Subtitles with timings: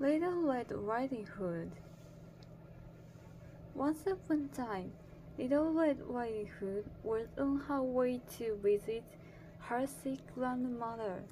[0.00, 1.72] Little Red Riding Hood.
[3.74, 4.92] Once upon a time,
[5.36, 9.02] Little Red Riding Hood was on her way to visit
[9.58, 11.24] her sick grandmother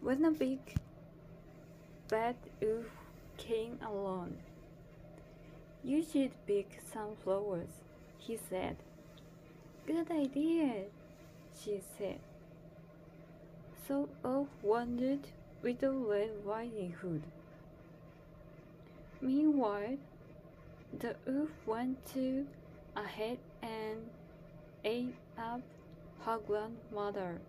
[0.00, 0.58] when a big
[2.08, 2.86] bad wolf
[3.36, 4.38] came along.
[5.84, 7.70] You should pick some flowers,
[8.18, 8.78] he said.
[9.86, 10.86] Good idea,
[11.56, 12.18] she said.
[13.86, 15.28] So off wandered
[15.62, 17.22] Little Red Riding Hood.
[19.24, 19.96] Meanwhile,
[20.98, 22.46] the wolf went to
[22.94, 24.10] ahead and
[24.84, 25.62] ate up
[26.26, 27.40] her grandmother.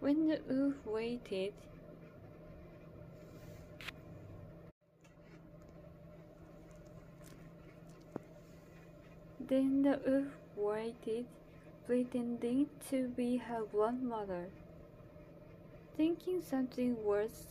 [0.00, 1.52] When the wolf waited,
[9.38, 11.26] then the wolf waited,
[11.86, 14.46] pretending to be her grandmother.
[15.98, 17.48] Thinking something was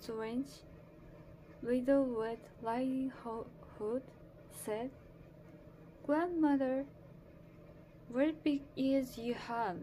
[0.00, 0.46] strange,
[1.62, 4.02] Little Red Riding Hood
[4.64, 4.90] said,
[6.06, 6.86] Grandmother,
[8.08, 9.76] what big ears you have.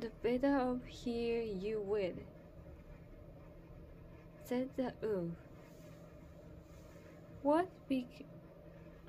[0.00, 2.18] The better of hear you will,
[4.44, 5.30] said the wolf.
[7.42, 8.06] What big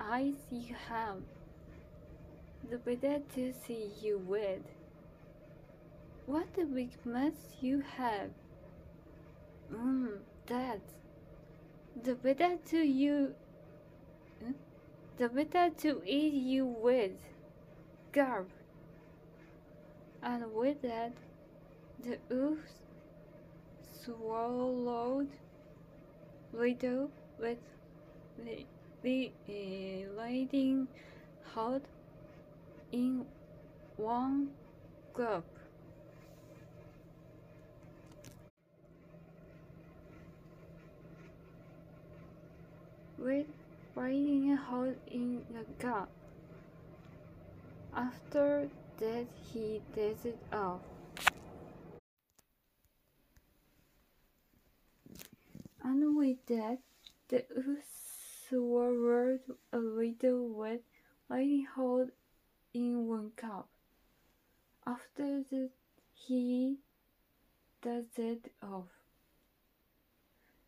[0.00, 1.16] eyes you have,
[2.70, 4.62] the better to see you with.
[6.26, 8.30] What a big mouth you have.
[9.72, 10.80] Mmm, that.
[12.02, 13.34] The better to you.
[15.18, 17.12] The better to eat you with.
[18.12, 18.48] Garb.
[20.22, 21.12] And with that,
[22.02, 22.58] the wolf
[24.04, 25.28] swallowed
[26.52, 27.58] little with
[29.02, 30.88] the, uh, riding
[31.54, 31.82] hood
[32.92, 33.26] in
[33.96, 34.50] one
[35.14, 35.44] gulp.
[43.22, 43.46] With
[43.94, 46.08] riding a hole in the gulp.
[47.94, 48.68] After
[48.98, 50.80] that he dozed off.
[55.84, 56.78] And with that,
[57.28, 57.44] the
[58.48, 59.40] swallowed
[59.72, 60.80] a little wet
[61.28, 62.08] riding hole
[62.74, 63.68] in one cup.
[64.86, 65.70] After that,
[66.14, 66.78] he
[67.82, 68.88] dozed off.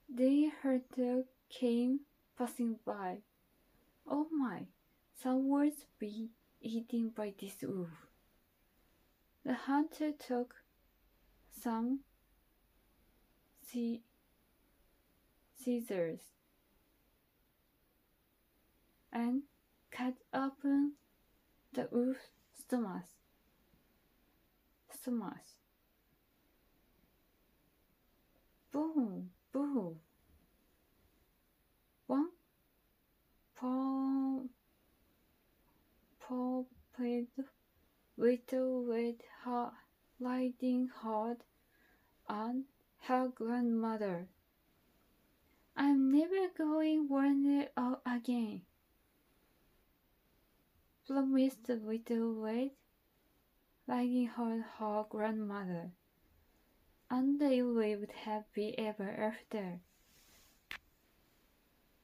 [0.09, 2.01] The hunter came
[2.37, 3.19] passing by.
[4.09, 4.67] Oh my,
[5.23, 6.31] some words be
[6.61, 8.09] eaten by this wolf.
[9.45, 10.55] The hunter took
[11.63, 12.01] some
[15.57, 16.21] scissors
[19.13, 19.43] and
[19.91, 20.93] cut open
[21.73, 23.05] the wolf's stomach.
[24.93, 25.45] Stomach.
[28.73, 29.31] Boom.
[32.07, 32.29] One
[33.57, 34.41] paw,
[36.29, 37.29] pulpit
[38.17, 39.71] little with her
[40.19, 41.37] riding hood
[42.29, 42.65] and
[43.03, 44.29] her grandmother.
[45.77, 48.63] I'm never going wander out again,
[51.07, 52.71] promised little red
[53.87, 55.91] riding hood her grandmother,
[57.11, 59.81] and they lived happy ever after.